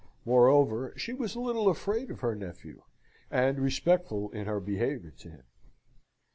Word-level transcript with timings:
Moreover, 0.25 0.95
she 0.97 1.13
was 1.13 1.35
a 1.35 1.39
little 1.39 1.69
afraid 1.69 2.09
of 2.09 2.21
her 2.21 2.33
nephew, 2.33 2.81
and 3.29 3.59
respectful 3.59 4.31
in 4.31 4.47
her 4.47 4.59
behaviour 4.59 5.11
to 5.19 5.29
him. 5.29 5.43